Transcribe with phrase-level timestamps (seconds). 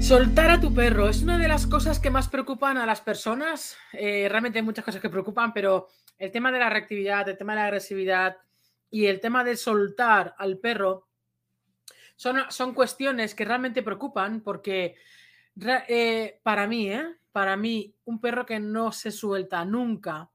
[0.00, 3.76] Soltar a tu perro es una de las cosas que más preocupan a las personas.
[3.92, 7.54] Eh, realmente hay muchas cosas que preocupan, pero el tema de la reactividad, el tema
[7.54, 8.36] de la agresividad
[8.88, 11.08] y el tema de soltar al perro
[12.14, 14.94] son, son cuestiones que realmente preocupan porque
[15.88, 17.16] eh, para mí, ¿eh?
[17.32, 20.30] para mí, un perro que no se suelta nunca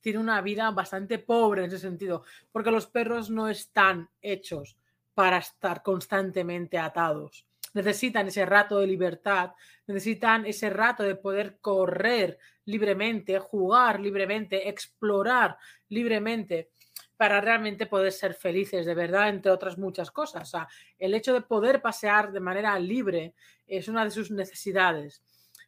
[0.00, 4.76] tiene una vida bastante pobre en ese sentido, porque los perros no están hechos
[5.14, 7.46] para estar constantemente atados.
[7.72, 9.52] Necesitan ese rato de libertad,
[9.86, 15.56] necesitan ese rato de poder correr libremente, jugar libremente, explorar
[15.88, 16.70] libremente
[17.16, 20.42] para realmente poder ser felices de verdad, entre otras muchas cosas.
[20.42, 23.34] O sea, el hecho de poder pasear de manera libre
[23.66, 25.22] es una de sus necesidades.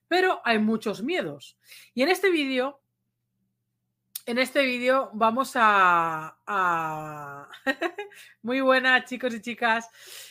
[0.08, 1.58] Pero hay muchos miedos.
[1.94, 2.81] Y en este vídeo
[4.26, 7.48] en este vídeo vamos a...
[8.42, 9.88] Muy buenas chicos y chicas.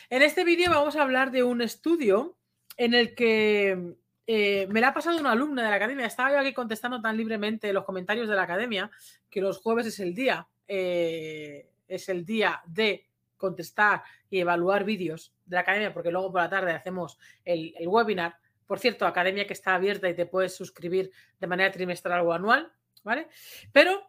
[0.09, 2.38] En este vídeo vamos a hablar de un estudio
[2.78, 3.95] en el que
[4.28, 6.06] eh, me la ha pasado una alumna de la academia.
[6.06, 8.89] Estaba yo aquí contestando tan libremente los comentarios de la academia
[9.30, 10.47] que los jueves es el día.
[10.67, 16.42] Eh, es el día de contestar y evaluar vídeos de la academia porque luego por
[16.42, 18.38] la tarde hacemos el, el webinar.
[18.66, 22.72] Por cierto, academia que está abierta y te puedes suscribir de manera trimestral o anual
[23.03, 23.27] ¿vale?
[23.71, 24.02] Pero,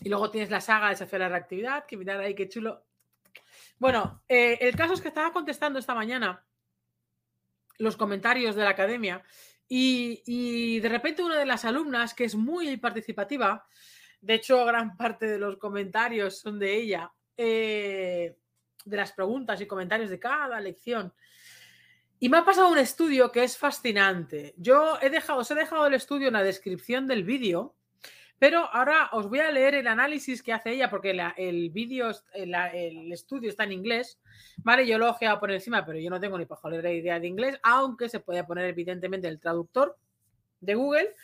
[0.00, 2.84] y luego tienes la saga de desafiar la reactividad, que mirad ahí qué chulo.
[3.78, 6.44] Bueno, eh, el caso es que estaba contestando esta mañana
[7.78, 9.22] los comentarios de la academia
[9.66, 13.64] y, de repente una de las alumnas, que es muy participativa,
[14.20, 18.36] de hecho gran parte de los comentarios son de ella, eh,
[18.84, 21.14] de las preguntas y comentarios de cada lección.
[22.18, 24.54] Y me ha pasado un estudio que es fascinante.
[24.58, 27.76] Yo he dejado, os he dejado el estudio en la descripción del vídeo
[28.40, 33.12] pero ahora os voy a leer el análisis que hace ella, porque el vídeo, el,
[33.12, 34.18] estudio está en inglés,
[34.64, 34.86] ¿vale?
[34.86, 36.46] Yo lo he ojeado por encima, pero yo no tengo ni
[36.80, 39.94] la idea de inglés, aunque se puede poner evidentemente el traductor
[40.58, 41.14] de Google.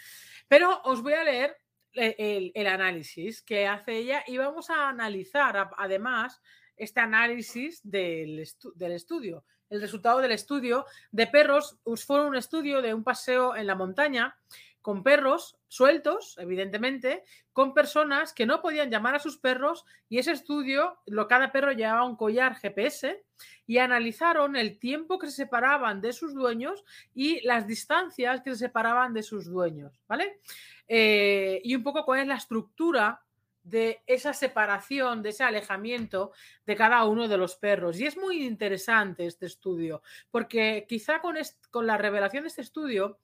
[0.47, 1.56] Pero os voy a leer
[1.94, 6.43] el, el análisis que hace ella y vamos a analizar además
[6.76, 9.43] este análisis del, del estudio.
[9.71, 14.37] El resultado del estudio de perros fue un estudio de un paseo en la montaña
[14.82, 20.32] con perros sueltos, evidentemente, con personas que no podían llamar a sus perros y ese
[20.32, 23.25] estudio, lo, cada perro llevaba un collar GPS
[23.66, 26.84] y analizaron el tiempo que se separaban de sus dueños
[27.15, 30.41] y las distancias que se separaban de sus dueños, ¿vale?
[30.88, 33.22] Eh, y un poco cuál es la estructura
[33.66, 36.31] de esa separación, de ese alejamiento
[36.65, 37.99] de cada uno de los perros.
[37.99, 41.37] Y es muy interesante este estudio, porque quizá con,
[41.72, 43.19] con la revelación de este estudio,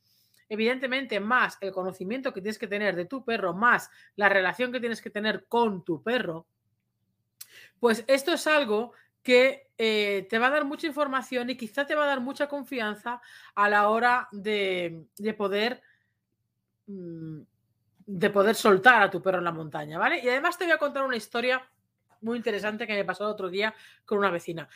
[0.49, 4.81] evidentemente, más el conocimiento que tienes que tener de tu perro, más la relación que
[4.81, 6.47] tienes que tener con tu perro,
[7.81, 8.93] pues esto es algo
[9.23, 12.49] que eh, te va a dar mucha información y quizá te va a dar mucha
[12.49, 13.21] confianza
[13.55, 15.83] a la hora de, poder
[16.87, 17.41] mm,
[18.07, 20.21] de poder soltar a tu perro en la montaña, ¿vale?
[20.23, 21.65] Y además te voy a contar una historia
[22.21, 24.69] muy interesante que me pasó el otro día con una vecina.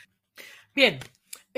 [0.75, 0.99] Bien,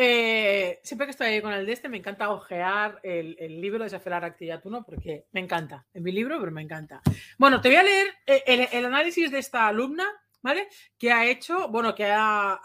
[0.01, 3.99] eh, siempre que estoy ahí con el de este, me encanta ojear el, libro de
[3.99, 5.89] Reactividad 1 porque me encanta.
[5.93, 7.03] Es mi libro, pero me encanta.
[7.37, 10.07] Bueno, te voy a leer eh, el, análisis de esta alumna,
[10.41, 10.69] ¿vale?
[10.97, 12.61] Que ha hecho, bueno, que ha,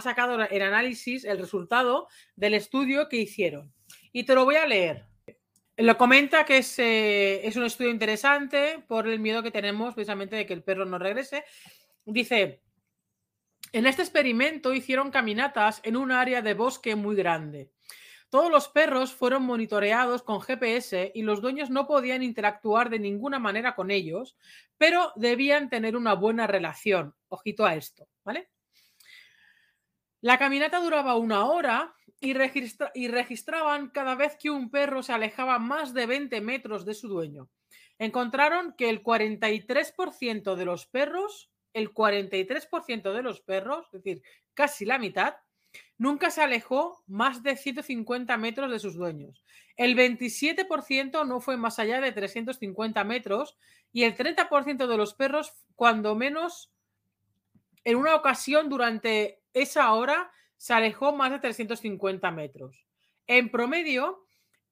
[0.00, 3.70] sacado el análisis, el resultado del estudio que hicieron.
[4.10, 5.04] Y te lo voy a leer.
[5.76, 10.34] Lo comenta que es, eh, es un estudio interesante por el miedo que tenemos precisamente
[10.34, 11.44] de que el perro no regrese.
[12.06, 12.62] Dice,
[13.74, 17.72] en este experimento hicieron caminatas en un área de bosque muy grande.
[18.30, 23.40] Todos los perros fueron monitoreados con GPS y los dueños no podían interactuar de ninguna
[23.40, 24.36] manera con ellos,
[24.78, 27.16] pero debían tener una buena relación.
[27.26, 28.48] Ojito a esto, ¿vale?
[30.20, 32.30] La caminata duraba una hora y,
[32.94, 37.08] y, registraban cada vez que un perro se alejaba más de 20 metros de su
[37.08, 37.50] dueño.
[37.98, 44.22] Encontraron que el 43% de los perros el 43% de los perros, es decir,
[44.54, 45.34] casi la mitad,
[45.98, 49.44] nunca se alejó más de 150 metros de sus dueños.
[49.76, 53.58] El 27% no fue más allá de 350 metros
[53.92, 56.72] y el 30% de los perros, cuando menos
[57.84, 62.86] en una ocasión durante esa hora, se alejó más de 350 metros.
[63.26, 64.23] En promedio,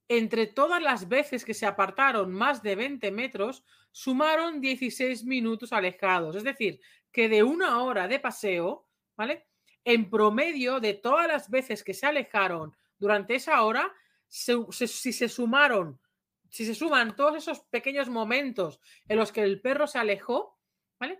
[0.08, 6.36] entre todas las veces que se apartaron más de 20 metros, sumaron 16 minutos alejados.
[6.36, 9.46] Es decir, que de una hora de paseo, ¿vale?
[9.84, 13.92] En promedio de todas las veces que se alejaron durante esa hora,
[14.28, 16.00] si se sumaron,
[16.48, 20.58] si se suman todos esos pequeños momentos en los que el perro se alejó,
[20.98, 21.18] ¿vale?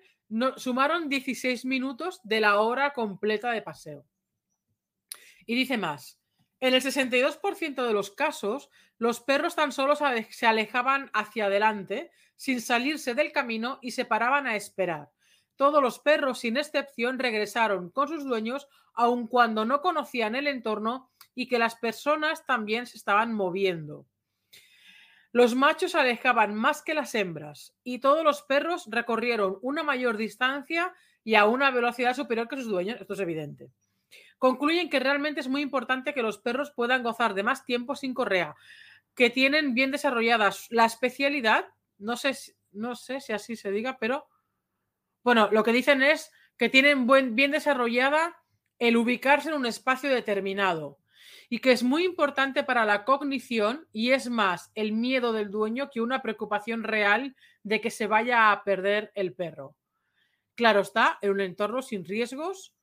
[0.57, 4.07] Sumaron 16 minutos de la hora completa de paseo.
[5.45, 6.22] Y dice más,
[6.63, 12.61] en el 62% de los casos, los perros tan solo se alejaban hacia adelante sin
[12.61, 15.11] salirse del camino y se paraban a esperar.
[15.57, 21.11] Todos los perros, sin excepción, regresaron con sus dueños, aun cuando no conocían el entorno
[21.35, 24.07] y que las personas también se estaban moviendo.
[25.33, 30.95] Los machos alejaban más que las hembras y todos los perros recorrieron una mayor distancia
[31.25, 33.73] y a una velocidad superior que sus dueños, esto es evidente.
[34.43, 38.13] Concluyen que realmente es muy importante que los perros puedan gozar de más tiempo sin
[38.13, 38.57] correa,
[39.15, 42.37] que tienen bien desarrolladas la especialidad, no sé,
[42.73, 44.27] no sé si así se diga, pero
[45.23, 47.07] bueno, lo que dicen es que tienen
[47.37, 48.37] bien desarrollada
[48.81, 50.99] el ubicarse en un espacio determinado
[51.49, 55.89] y que es muy importante para la cognición y es más el miedo del dueño
[55.89, 59.77] que una preocupación real de que se vaya a perder el perro.
[60.57, 62.75] Claro está, en un entorno sin riesgos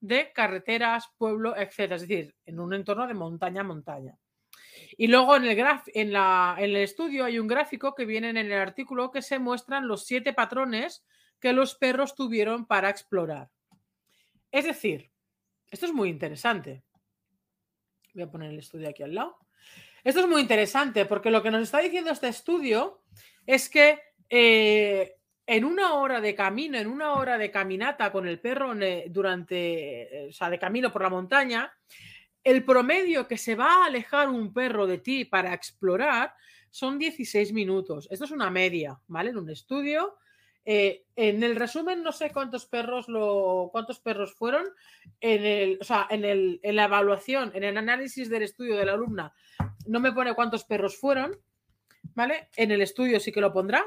[0.00, 1.92] de carreteras, pueblo, etc.
[1.92, 4.18] Es decir, en un entorno de montaña a montaña.
[4.96, 5.58] Y luego en el,
[5.94, 10.04] en, el estudio hay un gráfico que viene en el artículo que se muestran los
[10.04, 11.04] siete patrones
[11.40, 13.50] que los perros tuvieron para explorar.
[14.50, 15.10] Es decir,
[15.70, 16.84] esto es muy interesante.
[18.14, 19.36] Voy a poner el estudio aquí al lado.
[20.02, 23.02] Esto es muy interesante porque lo que nos está diciendo este estudio
[23.44, 24.00] es que
[24.30, 25.15] eh,
[25.46, 28.74] en una hora de camino, en una hora de caminata con el perro
[29.08, 31.72] durante, eh, o sea, de camino por la montaña,
[32.42, 36.34] el promedio que se va a alejar un perro de ti para explorar
[36.70, 38.08] son 16 minutos.
[38.10, 39.30] Esto es una media, ¿vale?
[39.30, 40.16] En un estudio
[40.68, 44.66] eh, en el resumen, no sé cuántos perros lo, cuántos perros fueron.
[45.20, 48.84] En el, o sea, en, el, en la evaluación, en el análisis del estudio de
[48.84, 49.32] la alumna,
[49.86, 51.38] no me pone cuántos perros fueron.
[52.14, 52.48] ¿Vale?
[52.56, 53.84] En el estudio sí que lo pondrá.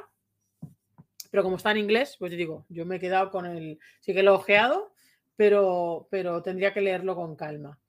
[1.30, 3.80] Pero como está en inglés, pues digo, yo me he quedado con el.
[4.00, 4.94] Sí que lo he ojeado,
[5.36, 7.80] pero, pero tendría que leerlo con calma.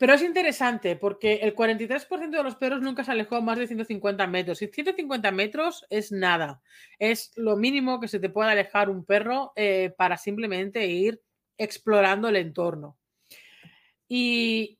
[0.00, 4.26] Pero es interesante porque el 43% de los perros nunca se alejó más de 150
[4.28, 4.62] metros.
[4.62, 6.62] Y 150 metros es nada.
[6.98, 11.20] Es lo mínimo que se te puede alejar un perro eh, para simplemente ir
[11.58, 12.96] explorando el entorno.
[14.08, 14.78] Y,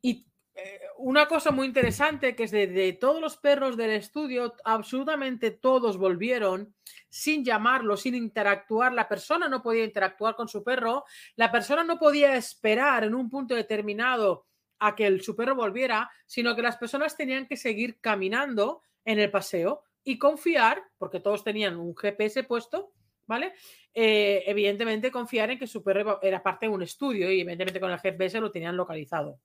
[0.54, 5.96] eh, una cosa muy interesante que es de, todos los perros del estudio, absolutamente todos
[5.96, 6.74] volvieron
[7.08, 8.92] sin llamarlo, sin interactuar.
[8.92, 11.04] La persona no podía interactuar con su perro.
[11.36, 14.46] La persona no podía esperar en un punto determinado
[14.78, 19.18] a que el, su perro volviera, sino que las personas tenían que seguir caminando en
[19.18, 22.92] el paseo y confiar, porque todos tenían un GPS puesto,
[23.26, 23.54] ¿vale?
[23.94, 27.90] Eh, evidentemente confiar en que su perro era parte de un estudio y evidentemente con
[27.90, 29.38] el GPS lo tenían localizado.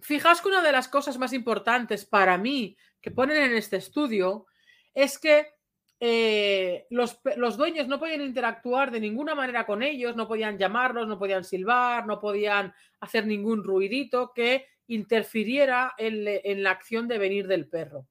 [0.00, 4.46] Fijaos que una de las cosas más importantes para mí que ponen en este estudio
[4.94, 5.54] es que
[6.00, 7.22] eh, los,
[7.56, 12.06] dueños no podían interactuar de ninguna manera con ellos, no podían llamarlos, no podían silbar,
[12.06, 18.06] no podían hacer ningún ruidito que interfiriera en, la acción de venir del perro.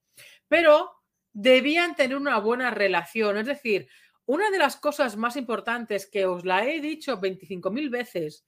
[0.48, 0.92] Pero
[1.33, 3.88] debían tener una buena relación, es decir,
[4.25, 8.48] una de las cosas más importantes que os la he dicho 25.000 veces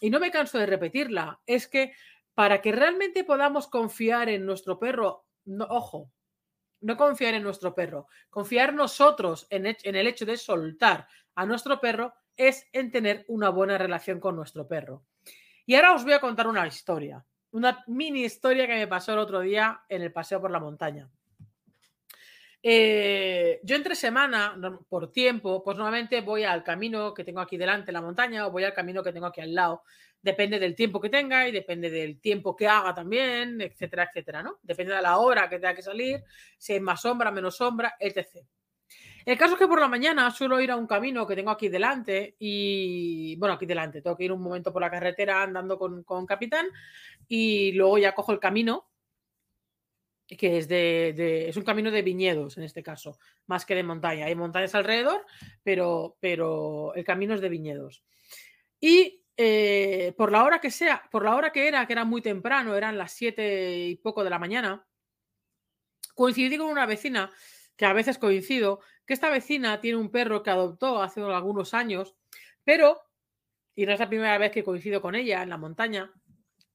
[0.00, 1.94] y no me canso de repetirla, es que
[2.38, 5.26] para que realmente podamos confiar en nuestro perro,
[5.70, 6.12] ojo,
[6.82, 12.14] no confiar en nuestro perro, confiar nosotros en, el hecho de soltar a nuestro perro
[12.36, 15.02] es en tener una buena relación con nuestro perro.
[15.66, 19.18] Y ahora os voy a contar una historia, una mini historia que me pasó el
[19.18, 21.10] otro día en el paseo por la montaña.
[22.62, 27.92] Eh, yo entre semana, por tiempo, pues normalmente voy al camino que tengo aquí delante,
[27.92, 29.82] la montaña, o voy al camino que tengo aquí al lado.
[30.20, 34.58] Depende del tiempo que tenga y depende del tiempo que haga también, etcétera, etcétera, ¿no?
[34.62, 36.24] Depende de la hora que tenga que salir,
[36.58, 38.44] si hay más sombra, menos sombra, etc.
[39.24, 41.68] El caso es que por la mañana suelo ir a un camino que tengo aquí
[41.68, 46.02] delante y, bueno, aquí delante, tengo que ir un momento por la carretera andando con,
[46.02, 46.66] con capitán
[47.28, 48.88] y luego ya cojo el camino
[50.36, 54.26] que es de, es un camino de viñedos en este caso, más que de montaña.
[54.26, 55.24] Hay montañas alrededor,
[55.62, 58.04] pero, pero el camino es de viñedos.
[58.78, 62.20] Y eh, por la hora que sea, por la hora que era, que era muy
[62.20, 64.86] temprano, eran las siete y poco de la mañana,
[66.14, 67.32] coincidí con una vecina,
[67.76, 72.16] que a veces coincido, que esta vecina tiene un perro que adoptó hace algunos años,
[72.64, 73.00] pero,
[73.74, 76.12] y no es la primera vez que coincido con ella en la montaña,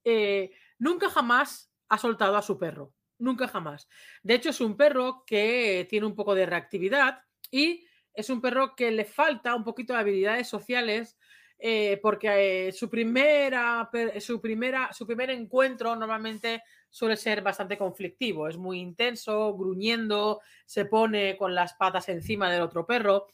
[0.03, 3.87] eh, nunca jamás ha soltado a su perro nunca jamás.
[4.21, 8.75] De hecho, es un perro que tiene un poco de reactividad y es un perro
[8.75, 11.17] que le falta un poquito de habilidades sociales
[11.65, 13.89] eh, porque eh, su, primera,
[14.19, 20.85] su, primera, su primer encuentro normalmente suele ser bastante conflictivo, es muy intenso, gruñendo, se
[20.85, 23.27] pone con las patas encima del otro perro.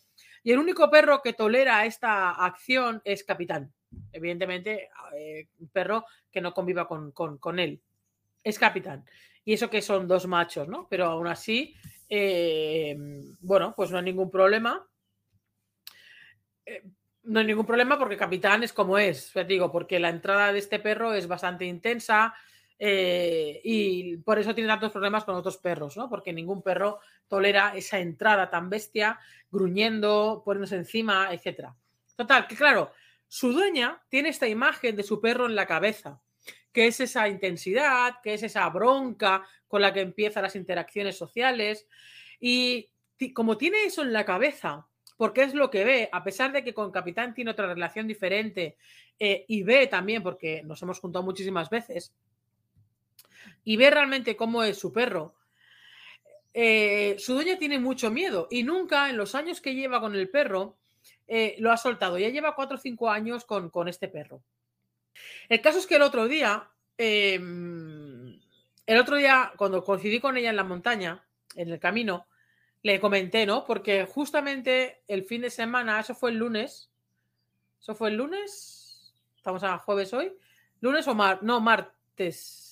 [0.43, 3.73] Y el único perro que tolera esta acción es Capitán.
[4.11, 7.81] Evidentemente, eh, un perro que no conviva con, con, él.
[8.43, 9.03] Es Capitán.
[9.45, 10.87] Y eso que son dos machos, ¿no?
[10.89, 11.75] Pero aún así,
[12.07, 12.95] eh,
[13.39, 14.85] bueno, pues no hay ningún problema.
[16.65, 16.83] Eh,
[17.23, 20.59] no hay ningún problema porque Capitán es como es, te digo, porque la entrada de
[20.59, 22.33] este perro es bastante intensa,
[22.81, 26.09] eh, y por eso tiene tantos problemas con otros perros, ¿no?
[26.09, 29.19] Porque ningún perro tolera esa entrada tan bestia,
[29.51, 31.73] gruñendo, poniéndose encima, etc.
[32.15, 32.93] Total, que claro,
[33.27, 36.21] su dueña tiene esta imagen de su perro en la cabeza,
[36.71, 41.87] que es esa intensidad, que es esa bronca con la que empiezan las interacciones sociales.
[42.39, 42.89] Y
[43.33, 46.73] como tiene eso en la cabeza, porque es lo que ve, a pesar de que
[46.73, 48.77] con Capitán tiene otra relación diferente
[49.19, 52.13] eh, y ve también, porque nos hemos juntado muchísimas veces,
[53.63, 55.35] y ve realmente cómo es su perro,
[56.53, 60.29] eh, su dueña tiene mucho miedo y nunca en los años que lleva con el
[60.29, 60.77] perro
[61.27, 62.17] eh, lo ha soltado.
[62.17, 64.41] Ya lleva cuatro o cinco años con, este perro.
[65.47, 68.39] El caso es que el otro día, em,
[68.85, 72.27] el otro día, cuando coincidí con ella en la montaña, en el camino,
[72.83, 73.65] le comenté, ¿no?
[73.65, 76.89] Porque justamente el fin de semana, eso fue el lunes,
[77.79, 80.33] eso fue el lunes, estamos a jueves hoy,
[80.81, 82.69] lunes o mar, no, martes,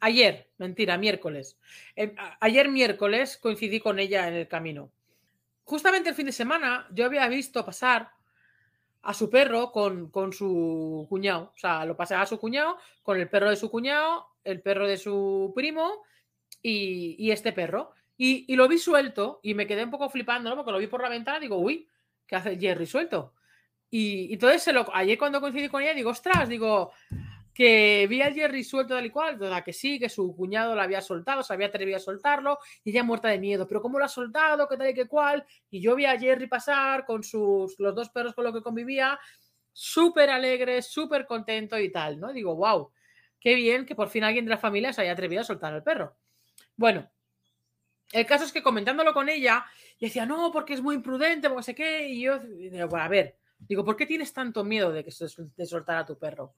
[0.00, 1.58] Ayer, mentira, miércoles.
[1.96, 4.92] Eh, ayer miércoles coincidí con ella en el camino.
[5.64, 8.12] Justamente el fin de semana yo había visto pasar
[9.02, 11.52] a su perro con, con su cuñado.
[11.54, 14.86] O sea, lo pasaba a su cuñado con el perro de su cuñado, el perro
[14.86, 16.02] de su primo
[16.62, 17.92] y, este perro.
[18.16, 20.56] Y, lo vi suelto y me quedé un poco flipando, ¿no?
[20.56, 21.88] Porque lo vi por la ventana y digo, uy,
[22.26, 23.34] ¿qué hace Jerry suelto?
[23.90, 26.92] Y, entonces se lo, ayer cuando coincidí con ella digo, ostras, digo,
[27.58, 31.00] que vi al Jerry suelto tal y cual, que sí, que su cuñado la había
[31.00, 34.08] soltado, se había atrevido a soltarlo y ella muerta de miedo, pero ¿cómo lo ha
[34.08, 34.68] soltado?
[34.68, 35.44] ¿Qué tal y qué cual?
[35.68, 39.18] Y yo vi a Jerry pasar con sus, los dos perros con los que convivía,
[39.72, 42.32] súper alegre, súper contento y tal, ¿no?
[42.32, 42.92] Digo, wow,
[43.40, 45.82] qué bien que por fin alguien de la familia se haya atrevido a soltar al
[45.82, 46.16] perro.
[46.76, 47.10] Bueno,
[48.12, 49.66] el caso es que comentándolo con ella,
[49.98, 52.38] decía, no, porque es muy imprudente, porque sé qué, y yo,
[52.88, 56.06] bueno, a ver, Digo, ¿por qué tienes tanto miedo de que se de soltar a
[56.06, 56.54] tu perro?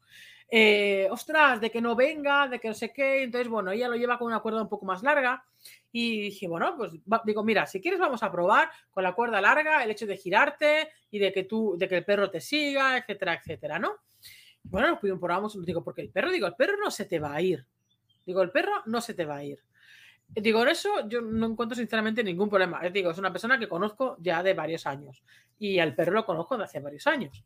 [0.50, 3.23] Eh, ostras, de que no venga, de que no sé qué.
[3.23, 5.45] Entonces, bueno, ella lo lleva con una cuerda un poco más larga.
[5.92, 6.92] Y dije, bueno, pues
[7.25, 10.90] digo, mira, si quieres vamos a probar con la cuerda larga el hecho de girarte
[11.11, 13.97] y de que tú, de que el perro te siga, etcétera, etcétera, ¿no?
[14.62, 17.40] Bueno, pues probamos, digo, porque el perro, digo, el perro no se te va a
[17.40, 17.66] ir.
[18.26, 19.59] Digo, el perro no se te va a ir.
[20.35, 22.81] Digo, en eso yo no encuentro sinceramente ningún problema.
[22.91, 25.25] Digo, es una persona que conozco ya de varios años
[25.59, 27.45] y al perro lo conozco de hace varios años.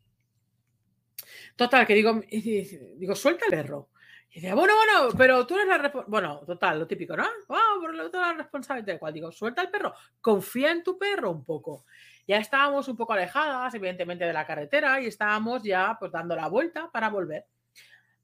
[1.57, 3.88] Total, que digo, digo, suelta el perro.
[4.31, 6.11] Y dice, bueno, bueno, pero tú eres la responsable.
[6.11, 7.25] Bueno, total, lo típico, ¿no?
[7.49, 9.14] Wow, pero tú eres la responsable de cual.
[9.14, 11.87] Digo, suelta el perro, confía en tu perro un poco.
[12.26, 16.49] Ya estábamos un poco alejadas, evidentemente, de la carretera y estábamos ya pues dando la
[16.49, 17.47] vuelta para volver.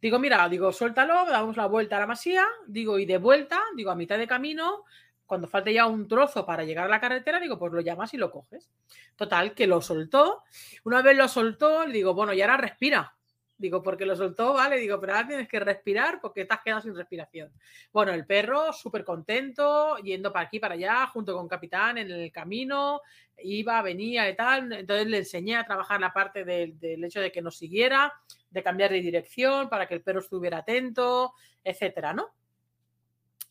[0.00, 3.90] Digo, mira, digo, suéltalo, damos la vuelta a la masía, digo, y de vuelta, digo,
[3.90, 4.84] a mitad de camino,
[5.26, 8.16] cuando falte ya un trozo para llegar a la carretera, digo, pues lo llamas y
[8.16, 8.70] lo coges.
[9.14, 10.42] Total, que lo soltó.
[10.84, 13.14] Una vez lo soltó, digo, bueno, y ahora respira.
[13.60, 16.80] Digo, porque lo soltó, vale, digo, pero ahora tienes que respirar porque te has quedado
[16.80, 17.52] sin respiración.
[17.92, 22.32] Bueno, el perro súper contento, yendo para aquí, para allá, junto con Capitán en el
[22.32, 23.02] camino,
[23.42, 24.72] iba, venía y tal.
[24.72, 28.10] Entonces le enseñé a trabajar la parte del, hecho de que nos siguiera,
[28.48, 32.30] de cambiar de dirección para que el perro estuviera atento, etcétera, ¿no?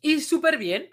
[0.01, 0.89] Y súper bien.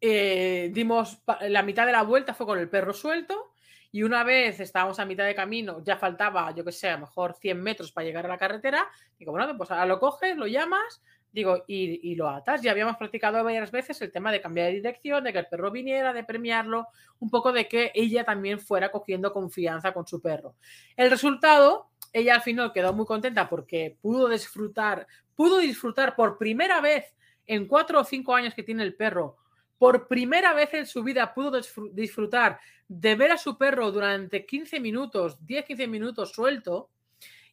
[0.00, 3.54] Eh, dimos la mitad de la vuelta fue con el perro suelto
[3.96, 7.06] y una vez estábamos a mitad de camino, ya faltaba, yo que sé, a lo
[7.06, 8.86] mejor 100 metros para llegar a la carretera.
[9.18, 12.60] Digo, bueno, pues ahora lo coges, lo llamas, digo, y, lo atas.
[12.60, 15.70] Ya habíamos practicado varias veces el tema de cambiar de dirección, de que el perro
[15.70, 16.88] viniera, de premiarlo,
[17.20, 20.56] un poco de que ella también fuera cogiendo confianza con su perro.
[20.94, 26.82] El resultado, ella al final quedó muy contenta porque pudo disfrutar, pudo disfrutar por primera
[26.82, 29.38] vez en cuatro o cinco años que tiene el perro
[29.78, 31.60] por primera vez en su vida pudo
[31.92, 36.90] disfrutar de ver a su perro durante 15 minutos, 10-15 minutos suelto,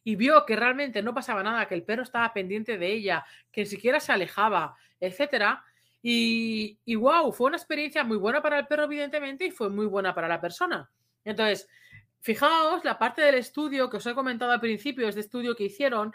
[0.04, 3.62] y vio que realmente no pasaba nada, que el perro estaba pendiente de ella, que
[3.62, 5.64] ni siquiera se alejaba, etcétera.
[6.02, 9.86] Y, y wow, fue una experiencia muy buena para el perro, evidentemente, y fue muy
[9.86, 10.90] buena para la persona.
[11.24, 11.66] Entonces,
[12.20, 16.14] fijaos, la parte del estudio que os he comentado al principio, este estudio que hicieron,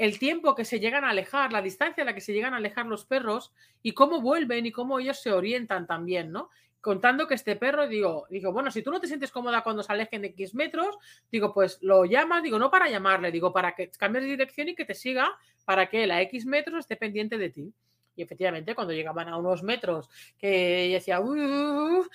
[0.00, 2.56] el tiempo que se llegan a alejar, la distancia a la que se llegan a
[2.56, 3.52] alejar los perros
[3.82, 6.48] y cómo vuelven y cómo ellos se orientan también, ¿no?
[6.80, 9.92] Contando que este perro, digo, digo, bueno, si tú no te sientes cómoda cuando se
[9.92, 10.96] alejen de X metros,
[11.30, 14.74] digo, pues lo llamas, digo, no para llamarle, digo, para que cambies de dirección y
[14.74, 17.70] que te siga para que la X metros esté pendiente de ti.
[18.16, 22.08] Y efectivamente, cuando llegaban a unos metros, que decía, bueno,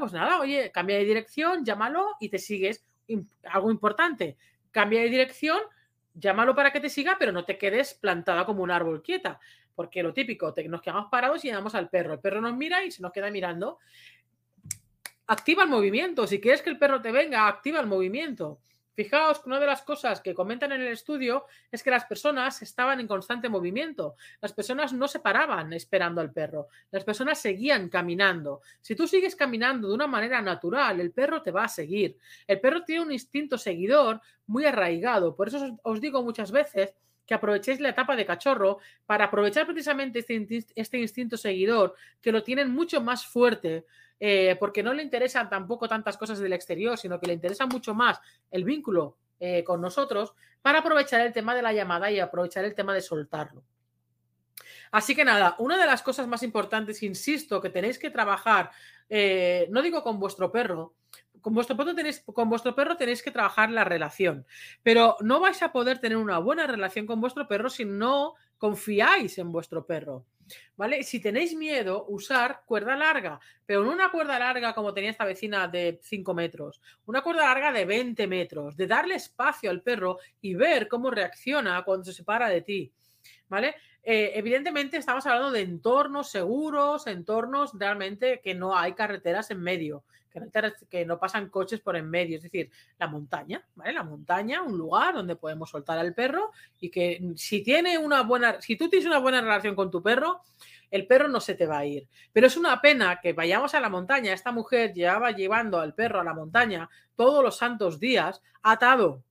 [0.00, 2.84] pues nada, oye, cambia de dirección, llámalo y te sigues.
[3.44, 4.36] Algo importante,
[4.72, 5.60] cambia de dirección,
[6.14, 9.40] llámalo para que te siga, pero no te quedes plantada como un árbol quieta.
[9.74, 12.14] Porque lo típico, nos quedamos parados y llamamos al perro.
[12.14, 13.78] El perro nos mira y se nos queda mirando.
[15.26, 16.26] Activa el movimiento.
[16.26, 18.60] Si quieres que el perro te venga, activa el movimiento.
[19.00, 22.60] Fijaos que una de las cosas que comentan en el estudio es que las personas
[22.60, 24.16] estaban en constante movimiento.
[24.42, 26.68] Las personas no se paraban esperando al perro.
[26.90, 28.60] Las personas seguían caminando.
[28.82, 32.18] Si tú sigues caminando de una manera natural, el perro te va a seguir.
[32.46, 35.34] El perro tiene un instinto seguidor muy arraigado.
[35.34, 36.92] Por eso os digo muchas veces
[37.24, 42.42] que aprovechéis la etapa de cachorro para aprovechar precisamente este, este instinto seguidor, que lo
[42.42, 43.86] tienen mucho más fuerte,
[44.20, 47.94] eh, porque no le interesan tampoco tantas cosas del exterior, sino que le interesa mucho
[47.94, 52.66] más el vínculo eh, con nosotros, para aprovechar el tema de la llamada y aprovechar
[52.66, 53.64] el tema de soltarlo.
[54.90, 58.70] Así que nada, una de las cosas más importantes, insisto, que tenéis que trabajar,
[59.08, 60.94] eh, no digo con vuestro perro,
[61.40, 64.46] con vuestro, perro tenéis, con vuestro perro tenéis que trabajar la relación,
[64.82, 69.38] pero no vais a poder tener una buena relación con vuestro perro si no confiáis
[69.38, 70.26] en vuestro perro.
[70.76, 71.02] ¿Vale?
[71.02, 75.68] Si tenéis miedo, usar cuerda larga, pero no una cuerda larga como tenía esta vecina
[75.68, 80.54] de 5 metros, una cuerda larga de 20 metros, de darle espacio al perro y
[80.54, 82.92] ver cómo reacciona cuando se separa de ti.
[83.48, 83.76] ¿Vale?
[84.02, 90.04] Eh, evidentemente estamos hablando de entornos seguros, entornos realmente que no hay carreteras en medio,
[90.88, 93.92] que no, pasan coches por en medio, es decir, la montaña, ¿vale?
[93.92, 98.60] La montaña, un lugar donde podemos soltar al perro y que si tiene una buena,
[98.60, 100.42] si tú tienes una buena relación con tu perro,
[100.90, 102.08] el perro no se te va a ir.
[102.32, 104.32] Pero es una pena que vayamos a la montaña.
[104.32, 109.22] Esta mujer llevaba llevando al perro a la montaña todos los santos días atado.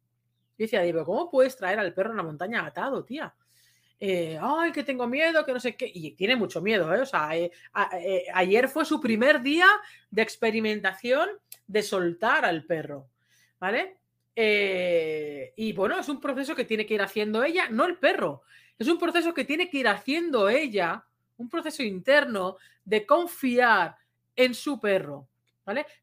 [0.58, 3.34] Y decía, ¿cómo puedes traer al perro a la montaña atado, tía?
[4.02, 7.02] Eh, ay, que tengo miedo, que no sé qué, y tiene mucho miedo, ¿eh?
[7.02, 7.52] O sea, eh,
[8.34, 9.68] ayer fue su primer día
[10.10, 11.30] de experimentación
[11.68, 13.10] de soltar al perro,
[13.60, 13.96] ¿vale?
[14.42, 18.44] y bueno, es un proceso que tiene que ir haciendo ella, no el perro,
[18.78, 21.04] es un proceso que tiene que ir haciendo ella,
[21.36, 23.98] un proceso interno de confiar
[24.38, 25.28] en su perro,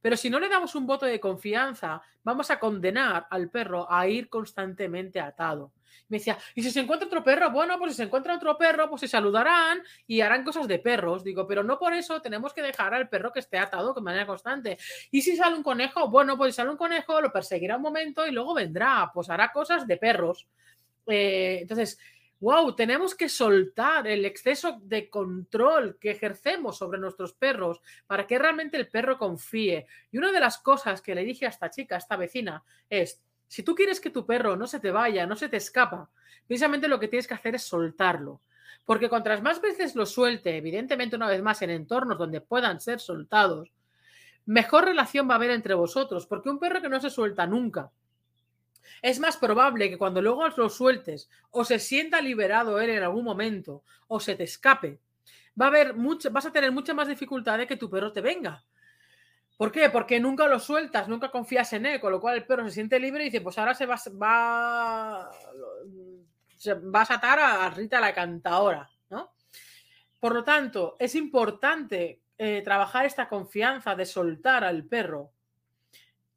[0.01, 4.07] Pero si no le damos un voto de confianza, vamos a condenar al perro a
[4.07, 5.73] ir constantemente atado.
[6.09, 7.51] Me decía, ¿y si se encuentra otro perro?
[7.51, 11.25] Bueno, pues si se encuentra otro perro, pues se saludarán y harán cosas de perros.
[11.25, 14.27] Digo, pero no por eso tenemos que dejar al perro que esté atado de manera
[14.27, 14.79] constante.
[15.11, 16.09] ¿Y si sale un conejo?
[16.09, 19.51] Bueno, pues si sale un conejo, lo perseguirá un momento y luego vendrá, pues hará
[19.51, 20.47] cosas de perros.
[21.07, 21.99] Eh, entonces,
[22.41, 28.39] wow, tenemos que soltar el exceso de control que ejercemos sobre nuestros perros para que
[28.39, 29.87] realmente el perro confíe.
[30.11, 33.23] Y una de las cosas que le dije a esta chica, a esta vecina, es,
[33.49, 36.11] si tú quieres que tu perro no se te vaya, no se te escapa,
[36.47, 38.41] precisamente lo que tienes que hacer es soltarlo.
[38.85, 43.01] Porque cuantas más veces lo suelte, evidentemente una vez más en entornos donde puedan ser
[43.01, 43.73] soltados,
[44.45, 46.27] mejor relación va a haber entre vosotros.
[46.27, 47.91] Porque un perro que no se suelta nunca,
[49.03, 53.25] es más probable que cuando luego lo sueltes o se sienta liberado él en algún
[53.25, 54.99] momento o se te escape,
[55.61, 58.21] va a haber mucho, vas a tener mucha más dificultad de que tu perro te
[58.21, 58.65] venga.
[59.57, 59.89] ¿Por qué?
[59.89, 63.01] Porque nunca lo sueltas, nunca confías en él, con lo cual el perro se siente
[63.01, 65.31] libre y dice, pues ahora se va, va,
[66.95, 69.33] va a atar a Rita la cantadora, ¿no?
[70.21, 75.31] Por lo tanto, es importante eh, trabajar esta confianza de soltar al perro,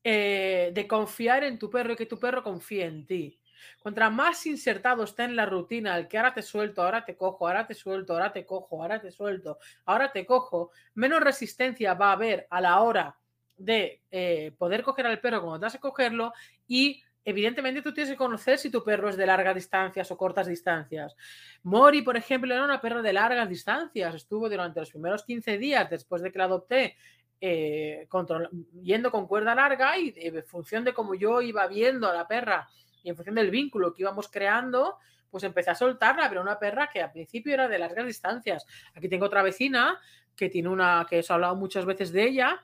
[0.03, 3.39] eh, de confiar en tu perro y que tu perro confíe en ti.
[3.79, 7.47] Contra más insertado está en la rutina, el que ahora te suelto, ahora te cojo,
[7.47, 12.09] ahora te suelto, ahora te cojo, ahora te suelto, ahora te cojo, menos resistencia va
[12.09, 13.17] a haber a la hora
[13.57, 16.33] de eh, poder coger al perro cuando te vas a cogerlo
[16.67, 20.47] y evidentemente tú tienes que conocer si tu perro es de largas distancias o cortas
[20.47, 21.15] distancias.
[21.63, 24.15] Mori, por ejemplo, era una perra de largas distancias.
[24.15, 26.95] Estuvo durante los primeros 15 días después de que la adopté
[27.41, 28.07] eh,
[28.81, 32.69] yendo con cuerda larga y en función de cómo yo iba viendo a la perra
[33.03, 34.97] y en función del vínculo que íbamos creando,
[35.29, 38.65] pues empecé a soltarla, pero una perra que al principio era de largas distancias.
[38.93, 39.99] Aquí tengo otra vecina
[40.35, 42.61] que tiene una, que os he hablado muchas veces de ella,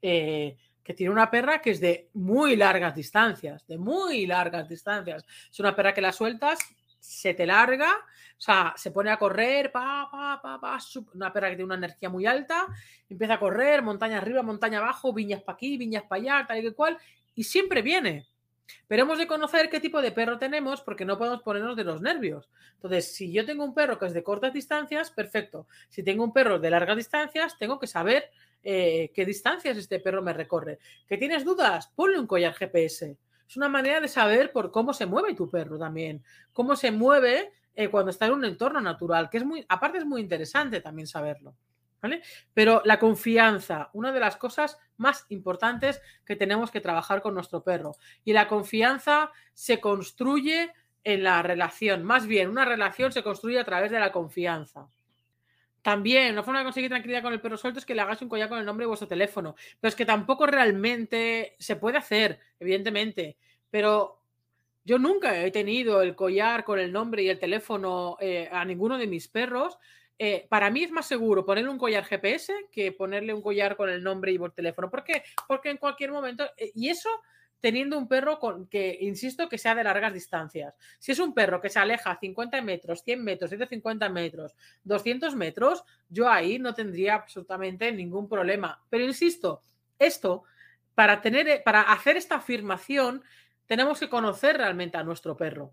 [0.00, 5.24] eh, que tiene una perra que es de muy largas distancias, de muy largas distancias.
[5.50, 6.58] Es una perra que la sueltas,
[7.02, 10.78] se te larga, o sea, se pone a correr, pa, pa, pa, pa,
[11.14, 12.68] una perra que tiene una energía muy alta,
[13.08, 16.62] empieza a correr, montaña arriba, montaña abajo, viñas para aquí, viñas para allá, tal y
[16.62, 16.96] que cual,
[17.34, 18.28] y siempre viene.
[18.86, 22.00] Pero hemos de conocer qué tipo de perro tenemos porque no podemos ponernos de los
[22.00, 22.48] nervios.
[22.74, 25.66] Entonces, si yo tengo un perro que es de cortas distancias, perfecto.
[25.88, 28.30] Si tengo un perro de largas distancias, tengo que saber
[28.62, 30.78] eh, qué distancias este perro me recorre.
[31.08, 31.88] ¿Que tienes dudas?
[31.94, 33.16] Ponle un collar GPS.
[33.52, 37.52] Es una manera de saber por cómo se mueve tu perro también, cómo se mueve
[37.74, 41.06] eh, cuando está en un entorno natural, que es muy, aparte es muy interesante también
[41.06, 41.54] saberlo.
[42.00, 42.22] ¿Vale?
[42.54, 47.62] Pero la confianza, una de las cosas más importantes que tenemos que trabajar con nuestro
[47.62, 47.94] perro.
[48.24, 50.72] Y la confianza se construye
[51.04, 52.04] en la relación.
[52.04, 54.88] Más bien, una relación se construye a través de la confianza.
[55.82, 58.28] También, una forma de conseguir tranquilidad con el perro suelto es que le hagas un
[58.28, 59.56] collar con el nombre de vuestro teléfono.
[59.80, 63.36] Pero es que tampoco realmente se puede hacer, evidentemente.
[63.68, 64.22] Pero
[64.84, 68.96] yo nunca he tenido el collar con el nombre y el teléfono eh, a ninguno
[68.96, 69.76] de mis perros.
[70.18, 73.88] Eh, para mí es más seguro ponerle un collar GPS que ponerle un collar con
[73.90, 74.88] el nombre y por teléfono.
[74.88, 75.24] ¿Por qué?
[75.48, 77.08] Porque en cualquier momento, eh, y eso
[77.62, 80.74] teniendo un perro con, que, insisto, que sea de largas distancias.
[80.98, 85.84] Si es un perro que se aleja 50 metros, 100 metros, 150 metros, 200 metros,
[86.08, 88.82] yo ahí no tendría absolutamente ningún problema.
[88.90, 89.62] Pero insisto,
[89.96, 90.42] esto,
[90.96, 93.22] para, tener, para hacer esta afirmación,
[93.66, 95.72] tenemos que conocer realmente a nuestro perro.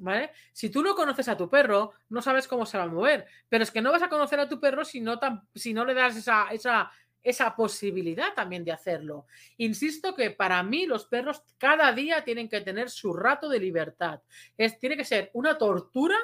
[0.00, 0.30] ¿Vale?
[0.52, 3.26] Si tú no conoces a tu perro, no sabes cómo se va a mover.
[3.48, 5.18] Pero es que no vas a conocer a tu perro si no,
[5.54, 9.26] si no le das esa, esa esa posibilidad también de hacerlo.
[9.56, 14.20] Insisto que para mí los perros cada día tienen que tener su rato de libertad.
[14.56, 16.16] Es, tiene que ser una tortura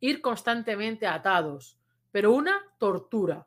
[0.00, 1.78] ir constantemente atados,
[2.12, 3.46] pero una tortura.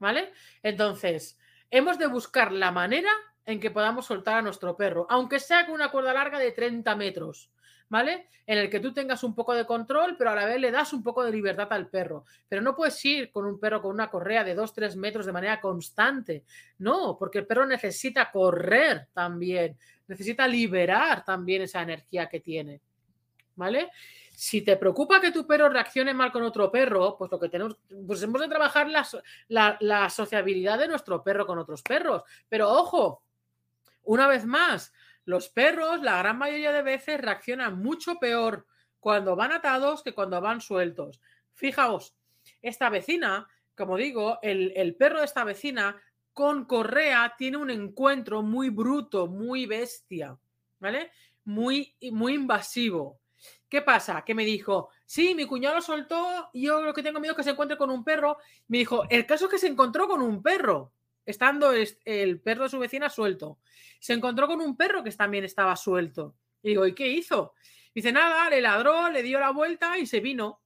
[0.00, 0.32] ¿Vale?
[0.64, 1.38] Entonces,
[1.70, 3.10] hemos de buscar la manera
[3.46, 6.96] en que podamos soltar a nuestro perro, aunque sea con una cuerda larga de 30
[6.96, 7.51] metros.
[7.92, 8.28] ¿Vale?
[8.46, 10.94] En el que tú tengas un poco de control, pero a la vez le das
[10.94, 12.24] un poco de libertad al perro.
[12.48, 15.60] Pero no puedes ir con un perro con una correa de 2-3 metros de manera
[15.60, 16.42] constante.
[16.78, 19.76] No, porque el perro necesita correr también,
[20.08, 22.80] necesita liberar también esa energía que tiene.
[23.56, 23.90] ¿Vale?
[24.34, 27.76] Si te preocupa que tu perro reaccione mal con otro perro, pues lo que tenemos,
[28.06, 32.22] pues hemos de trabajar la, la sociabilidad de nuestro perro con otros perros.
[32.48, 33.22] Pero ojo,
[34.04, 38.66] una vez más, los perros, la gran mayoría de veces, reaccionan mucho peor
[39.00, 41.20] cuando van atados que cuando van sueltos.
[41.54, 42.16] Fijaos,
[42.60, 46.00] esta vecina, como digo, el, perro de esta vecina
[46.32, 50.38] con correa tiene un encuentro muy bruto, muy bestia,
[50.80, 51.12] ¿vale?
[51.44, 53.20] Muy, muy invasivo.
[53.68, 54.24] ¿Qué pasa?
[54.24, 57.50] Que me dijo, sí, mi cuñado soltó, yo lo que tengo miedo es que se
[57.50, 58.38] encuentre con un perro.
[58.68, 60.92] Me dijo, el caso es que se encontró con un perro
[61.24, 63.58] estando el perro de su vecina suelto.
[64.00, 66.36] Se encontró con un perro que también estaba suelto.
[66.62, 67.54] Y digo, ¿y qué hizo?
[67.94, 70.62] Dice, nada, le ladró, le dio la vuelta y se vino.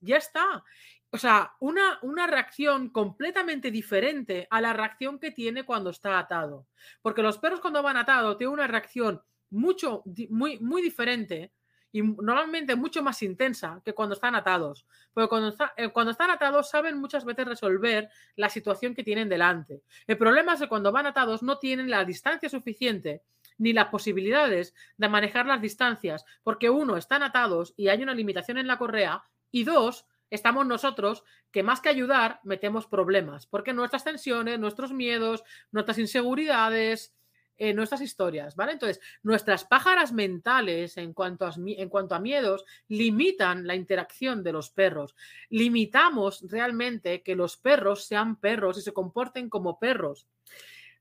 [0.00, 0.64] Ya está.
[1.10, 6.66] O sea, una, una reacción completamente diferente a la reacción que tiene cuando está atado.
[7.00, 11.52] Porque los perros cuando van atados tienen una reacción mucho, muy, muy diferente
[11.94, 14.84] y normalmente mucho más intensa que cuando están atados.
[15.12, 19.80] Porque cuando, eh, cuando están atados saben muchas veces resolver la situación que tienen delante.
[20.08, 23.22] El problema es que cuando van atados no tienen la distancia suficiente
[23.58, 28.58] ni las posibilidades de manejar las distancias, porque uno, están atados y hay una limitación
[28.58, 34.02] en la correa, y dos, estamos nosotros que más que ayudar metemos problemas, porque nuestras
[34.02, 37.13] tensiones, nuestros miedos, nuestras inseguridades,
[37.58, 38.72] en nuestras historias, ¿vale?
[38.72, 44.52] Entonces, nuestras pájaras mentales en cuanto, a, en cuanto a miedos limitan la interacción de
[44.52, 45.14] los perros.
[45.50, 50.26] Limitamos realmente que los perros sean perros y se comporten como perros.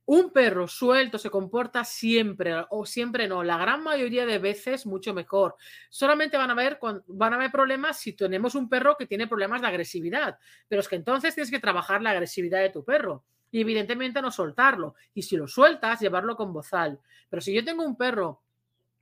[0.05, 5.13] Un perro suelto se comporta siempre, o siempre no, la gran mayoría de veces mucho
[5.13, 5.55] mejor.
[5.89, 9.61] Solamente van a, haber, van a haber problemas si tenemos un perro que tiene problemas
[9.61, 10.37] de agresividad,
[10.67, 14.31] pero es que entonces tienes que trabajar la agresividad de tu perro y evidentemente no
[14.31, 14.95] soltarlo.
[15.13, 16.99] Y si lo sueltas, llevarlo con bozal.
[17.29, 18.41] Pero si yo tengo un perro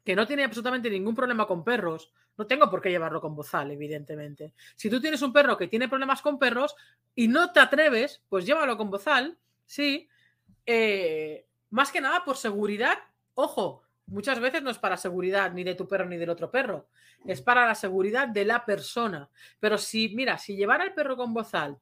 [0.03, 3.71] que no tiene absolutamente ningún problema con perros, no tengo por qué llevarlo con bozal,
[3.71, 4.53] evidentemente.
[4.75, 6.75] Si tú tienes un perro que tiene problemas con perros
[7.15, 10.09] y no te atreves, pues llévalo con bozal, sí.
[10.65, 12.97] Eh, más que nada por seguridad,
[13.35, 16.89] ojo, muchas veces no es para seguridad ni de tu perro ni del otro perro,
[17.25, 19.29] es para la seguridad de la persona.
[19.61, 21.77] Pero si, mira, si llevar al perro con bozal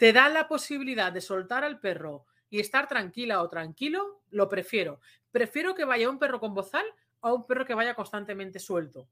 [0.00, 4.98] te da la posibilidad de soltar al perro y estar tranquila o tranquilo, lo prefiero.
[5.30, 6.86] Prefiero que vaya un perro con bozal
[7.20, 9.06] a un perro que vaya constantemente suelto.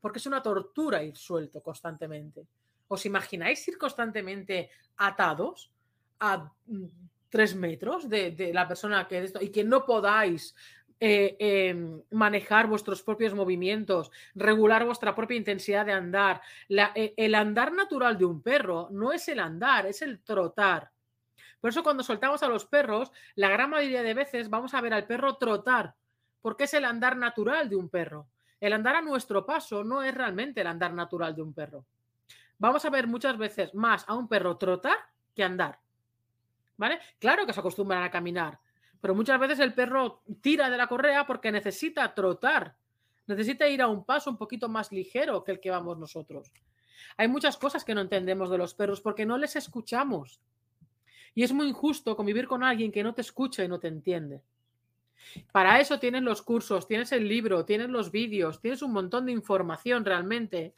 [0.00, 2.46] Porque es una tortura ir suelto constantemente.
[2.86, 5.72] ¿Os imagináis ir constantemente atados
[6.20, 6.84] a mm,
[7.28, 10.54] tres metros de, la persona que y que no podáis
[11.04, 16.40] eh, em, manejar vuestros propios movimientos, regular vuestra propia intensidad de andar.
[16.68, 20.92] Eh, el andar natural de un perro no es el andar, es el trotar.
[21.60, 24.94] Por eso cuando soltamos a los perros, la gran mayoría de veces vamos a ver
[24.94, 25.96] al perro trotar,
[26.40, 28.28] porque es el andar natural de un perro.
[28.60, 31.84] El andar a nuestro paso no es realmente el andar natural de un perro.
[32.58, 34.98] Vamos a ver muchas veces más a un perro trotar
[35.34, 35.80] que andar.
[36.76, 37.00] ¿Vale?
[37.18, 38.60] Claro que se acostumbran a caminar,
[39.02, 42.76] pero muchas veces el perro tira de la correa porque necesita trotar,
[43.26, 46.52] necesita ir a un paso un poquito más ligero que el que vamos nosotros.
[47.16, 50.40] Hay muchas cosas que no entendemos de los perros porque no les escuchamos.
[51.34, 54.40] Y es muy injusto convivir con alguien que no te escucha y no te entiende.
[55.50, 59.32] Para eso tienes los cursos, tienes el libro, tienes los vídeos, tienes un montón de
[59.32, 60.74] información realmente.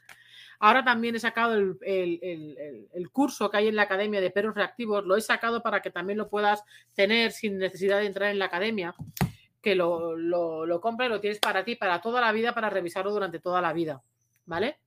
[0.59, 5.15] Ahora también he sacado el, curso que hay en la Academia de Perros Reactivos, lo
[5.15, 6.63] he sacado para que también lo puedas
[6.93, 8.95] tener sin necesidad de entrar en la Academia,
[9.61, 13.11] que lo, lo, lo compras lo tienes para ti, para toda la vida, para revisarlo
[13.11, 14.01] durante toda la vida.
[14.45, 14.77] ¿Vale?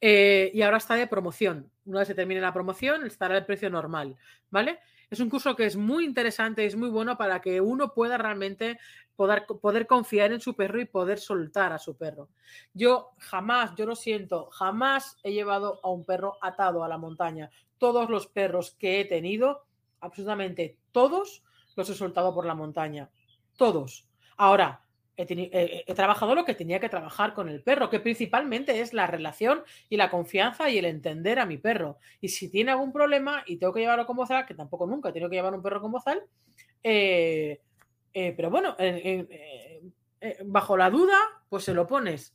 [0.00, 1.70] Eh, y ahora está de promoción.
[1.84, 4.16] Una vez se termine la promoción, estará el precio normal,
[4.50, 4.78] ¿vale?
[5.08, 8.78] Es un curso que es muy interesante, es muy bueno para que uno pueda realmente
[9.14, 12.28] poder, poder confiar en su perro y poder soltar a su perro.
[12.74, 17.50] Yo jamás, yo lo siento, jamás he llevado a un perro atado a la montaña.
[17.78, 19.66] Todos los perros que he tenido,
[20.00, 21.44] absolutamente todos,
[21.76, 23.08] los he soltado por la montaña.
[23.56, 24.08] Todos.
[24.36, 24.85] Ahora,
[25.16, 29.62] he, trabajado lo que tenía que trabajar con el perro, que principalmente es la relación
[29.88, 31.98] y la confianza y el entender a mi perro.
[32.20, 35.12] Y si tiene algún problema y tengo que llevarlo con bozal, que tampoco nunca he
[35.12, 36.22] tenido que llevar un perro con bozal,
[36.82, 37.60] eh,
[38.12, 42.34] eh, pero bueno, eh, bajo la duda, pues se lo pones,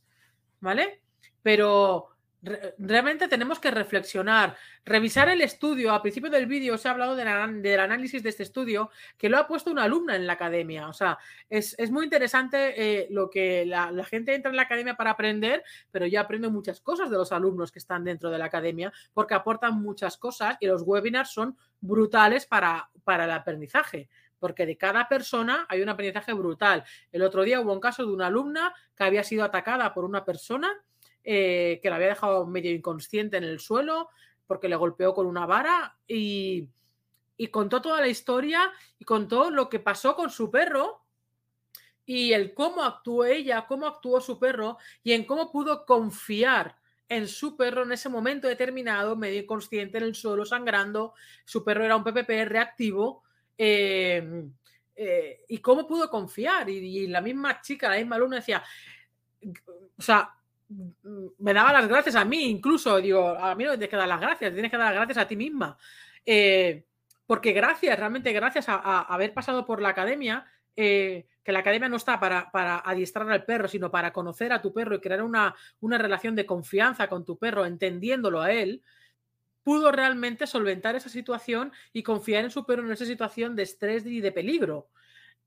[0.60, 1.02] ¿vale?
[1.42, 2.11] Pero
[2.42, 5.92] realmente tenemos que reflexionar, revisar el estudio.
[5.92, 9.46] Al principio del vídeo os he hablado del análisis de este estudio que lo ha
[9.46, 10.88] puesto una alumna en la academia.
[10.88, 15.10] O sea, es, muy interesante eh, lo que la, gente entra en la academia para
[15.10, 18.92] aprender, pero yo aprendo muchas cosas de los alumnos que están dentro de la academia
[19.12, 24.08] porque aportan muchas cosas y los webinars son brutales para el aprendizaje
[24.42, 26.82] porque de cada persona hay un aprendizaje brutal.
[27.12, 30.24] El otro día hubo un caso de una alumna que había sido atacada por una
[30.24, 30.82] persona
[31.24, 34.08] eh, que la había dejado medio inconsciente en el suelo
[34.46, 36.68] porque le golpeó con una vara y,
[37.50, 41.02] contó toda la historia y contó lo que pasó con su perro
[42.04, 46.76] y el cómo actuó ella, cómo actuó su perro y en cómo pudo confiar
[47.08, 51.14] en su perro en ese momento determinado, medio inconsciente en el suelo, sangrando.
[51.44, 53.24] Su perro era un PPP reactivo.
[53.56, 54.52] Em,
[54.94, 56.68] eh, y cómo pudo confiar.
[56.70, 58.62] Y, y, la misma chica, la misma alumna decía,
[59.96, 60.30] o sea,
[61.38, 64.20] me daba las gracias a mí, incluso, digo, a mí no tienes que dar las
[64.20, 65.76] gracias, tienes que dar las gracias a ti misma.
[66.24, 66.84] Eh,
[67.26, 71.96] porque gracias, realmente gracias a, haber pasado por la academia, eh, que la academia no
[71.96, 72.50] está para,
[72.84, 77.08] adiestrar al perro, sino para conocer a tu perro y crear una, relación de confianza
[77.08, 78.82] con tu perro, entendiéndolo a él,
[79.62, 84.04] pudo realmente solventar esa situación y confiar en su perro en esa situación de estrés
[84.06, 84.88] y de peligro.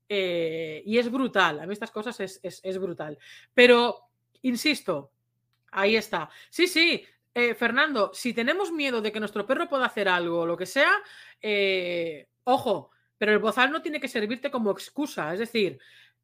[0.08, 3.18] Eh, y es brutal, a mí estas cosas es, es brutal.
[3.54, 4.08] Pero,
[4.42, 5.12] insisto,
[5.76, 6.30] Ahí está.
[6.48, 7.04] Sí, sí.
[7.34, 10.64] Eh, Fernando, si tenemos miedo de que nuestro perro pueda hacer algo o lo que
[10.64, 10.90] sea,
[11.42, 15.34] eh, ojo, pero el bozal no tiene que servirte como excusa.
[15.34, 15.78] Es decir,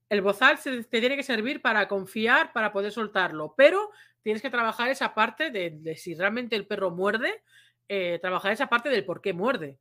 [0.08, 3.90] el bozal te tiene que servir para confiar, para poder soltarlo, pero
[4.22, 7.42] tienes que trabajar esa parte de, si realmente el perro muerde,
[7.88, 9.78] eh, trabajar esa parte del por qué muerde,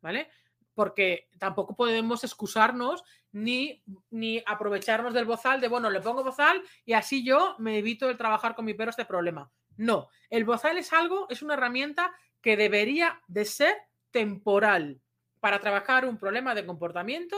[0.00, 0.30] ¿vale?
[0.78, 6.92] Porque tampoco podemos excusarnos ni, ni aprovecharnos del bozal de, bueno, le pongo bozal y
[6.92, 9.50] así yo me evito el trabajar con mi perro este problema.
[9.76, 13.74] No, el bozal es algo, es una herramienta que debería de ser
[14.12, 15.00] temporal
[15.40, 17.36] para trabajar un problema de comportamiento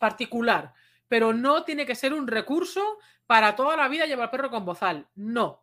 [0.00, 0.74] particular,
[1.06, 5.06] pero no tiene que ser un recurso para toda la vida llevar perro con bozal.
[5.14, 5.62] No,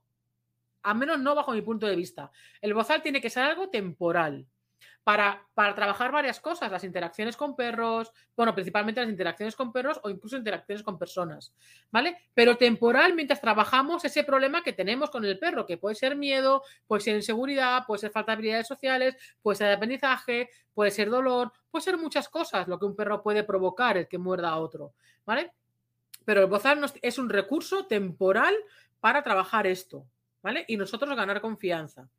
[0.84, 2.32] a menos no bajo mi punto de vista.
[2.62, 4.48] El bozal tiene que ser algo temporal
[5.08, 10.10] para, trabajar varias cosas, las interacciones con perros, bueno, principalmente las interacciones con perros o
[10.10, 11.54] incluso interacciones con personas,
[11.90, 12.18] ¿vale?
[12.34, 16.62] Pero temporal mientras trabajamos ese problema que tenemos con el perro, que puede ser miedo,
[16.88, 21.54] puede ser inseguridad, puede ser falta de habilidades sociales, puede ser aprendizaje, puede ser dolor,
[21.72, 24.92] puede ser muchas cosas lo que un perro puede provocar el que muerda a otro,
[25.26, 25.54] ¿vale?
[26.26, 28.54] Pero el bozal es un recurso temporal
[29.00, 30.06] para trabajar esto,
[30.42, 30.66] ¿vale?
[30.68, 32.10] Y nosotros ganar confianza.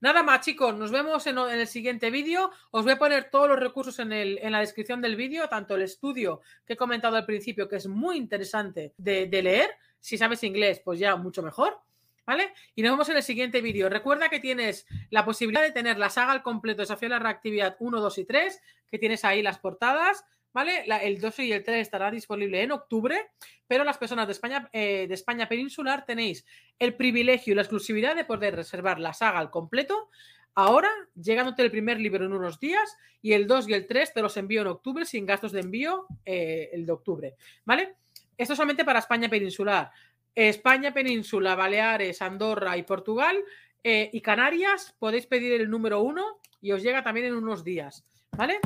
[0.00, 2.50] Nada más, chicos, nos vemos en, el siguiente vídeo.
[2.70, 4.10] Os voy a poner todos los recursos en,
[4.52, 8.16] la descripción del vídeo, tanto el estudio que he comentado al principio, que es muy
[8.16, 9.70] interesante de, leer.
[10.00, 11.80] Si sabes inglés, pues ya mucho mejor.
[12.26, 12.54] ¿Vale?
[12.74, 13.90] Y nos vemos en el siguiente vídeo.
[13.90, 17.76] Recuerda que tienes la posibilidad de tener la saga al completo Desafío a la Reactividad
[17.78, 20.24] 1, 2 y 3, que tienes ahí las portadas.
[20.54, 20.84] ¿Vale?
[21.02, 23.30] el 2 y el 3 estará disponible en octubre,
[23.66, 26.46] pero las personas de España, eh, de España peninsular tenéis
[26.78, 30.08] el privilegio y la exclusividad de poder reservar la saga al completo.
[30.54, 30.88] Ahora,
[31.20, 34.36] llegándote el primer libro en unos días y el 2 y el 3 te los
[34.36, 37.96] envío en octubre sin gastos de envío eh, el de octubre, ¿vale?
[38.38, 39.90] Esto solamente para España peninsular.
[40.36, 43.36] España península, Baleares, Andorra y Portugal
[43.82, 48.04] eh, y Canarias podéis pedir el número 1 y os llega también en unos días,
[48.36, 48.60] ¿vale?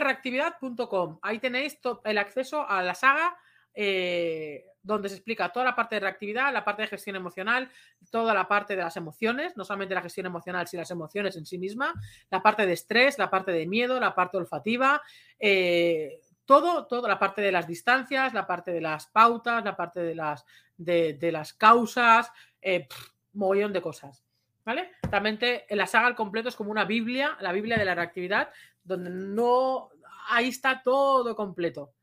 [0.00, 3.36] reactividad.com Ahí tenéis el acceso a la saga
[3.74, 7.70] eh, donde se explica toda la parte de reactividad, la parte de gestión emocional,
[8.10, 11.46] toda la parte de las emociones, no solamente la gestión emocional, sino las emociones en
[11.46, 11.94] sí misma,
[12.30, 15.00] la parte de estrés, la parte de miedo, la parte olfativa,
[15.40, 20.00] eh, todo, toda la parte de las distancias, la parte de las pautas, la parte
[20.00, 20.44] de las,
[20.76, 22.86] de, las causas, eh,
[23.32, 24.22] de cosas.
[24.66, 24.92] ¿Vale?
[25.10, 28.50] Realmente la saga al completo es como una Biblia, la Biblia de la reactividad,
[28.84, 29.90] donde no.
[30.28, 31.94] Ahí está todo completo.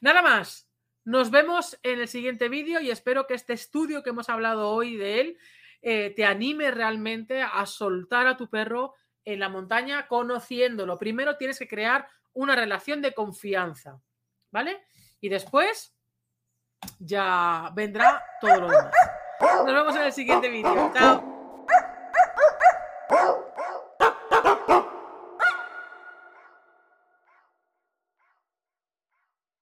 [0.00, 0.68] Nada más.
[1.04, 4.96] Nos vemos en el siguiente vídeo y espero que este estudio que hemos hablado hoy
[4.96, 5.38] de él
[5.80, 8.94] eh, te anime realmente a soltar a tu perro
[9.24, 10.98] en la montaña conociéndolo.
[10.98, 14.00] Primero tienes que crear una relación de confianza,
[14.50, 14.84] ¿vale?
[15.20, 15.94] Y después
[16.98, 18.92] ya vendrá todo lo demás.
[19.40, 20.92] Nos vemos en el siguiente vídeo.
[20.92, 21.35] Chao.